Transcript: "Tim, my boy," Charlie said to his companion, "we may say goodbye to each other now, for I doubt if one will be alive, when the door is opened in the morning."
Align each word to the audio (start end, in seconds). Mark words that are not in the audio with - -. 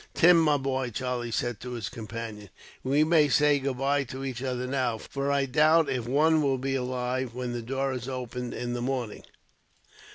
"Tim, 0.15 0.39
my 0.39 0.57
boy," 0.57 0.89
Charlie 0.89 1.29
said 1.29 1.59
to 1.59 1.73
his 1.73 1.87
companion, 1.87 2.49
"we 2.83 3.03
may 3.03 3.29
say 3.29 3.59
goodbye 3.59 4.03
to 4.05 4.25
each 4.25 4.41
other 4.41 4.65
now, 4.65 4.97
for 4.97 5.31
I 5.31 5.45
doubt 5.45 5.91
if 5.91 6.07
one 6.07 6.41
will 6.41 6.57
be 6.57 6.73
alive, 6.73 7.35
when 7.35 7.53
the 7.53 7.61
door 7.61 7.93
is 7.93 8.09
opened 8.09 8.55
in 8.55 8.73
the 8.73 8.81
morning." 8.81 9.23